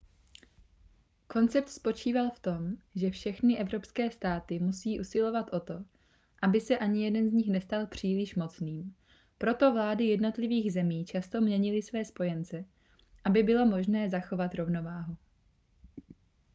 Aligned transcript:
koncept 1.27 1.69
spočíval 1.69 2.29
v 2.29 2.39
tom 2.39 2.77
že 2.95 3.09
všechny 3.11 3.57
evropské 3.57 4.11
státy 4.11 4.59
musí 4.59 4.99
usilovat 4.99 5.53
o 5.53 5.59
to 5.59 5.85
aby 6.41 6.61
se 6.61 6.77
ani 6.77 7.03
jeden 7.05 7.29
z 7.29 7.33
nich 7.33 7.49
nestal 7.49 7.87
příliš 7.87 8.35
mocným 8.35 8.95
proto 9.37 9.71
vlády 9.73 10.05
jednotlivých 10.05 10.73
zemí 10.73 11.05
často 11.05 11.41
měnily 11.41 11.81
své 11.81 12.05
spojence 12.05 12.65
aby 13.23 13.43
bylo 13.43 13.65
možné 13.65 14.09
zachovat 14.09 14.55
rovnováhu 14.55 15.17